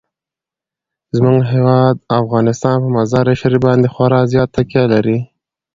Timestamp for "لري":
4.93-5.19